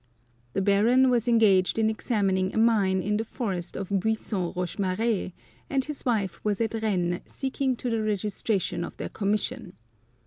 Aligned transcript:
The 0.53 0.63
Baron 0.63 1.11
was 1.11 1.27
engaged 1.27 1.77
in 1.77 1.87
examining 1.87 2.55
a 2.55 2.57
mine 2.57 3.03
in 3.03 3.17
the 3.17 3.23
forest 3.23 3.77
of 3.77 3.89
Buisson 3.99 4.51
Rochemar^e, 4.53 5.31
and 5.69 5.85
his 5.85 6.03
wife 6.05 6.43
was 6.43 6.59
at 6.59 6.73
Rennes 6.81 7.21
seeing 7.27 7.75
to 7.75 7.87
the 7.87 8.01
registration 8.01 8.83
of 8.83 8.97
their 8.97 9.09
commission. 9.09 9.73